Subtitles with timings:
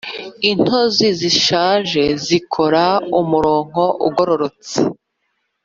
[0.51, 2.85] intozi zishaje zikora
[3.21, 4.75] umurongo ugororotse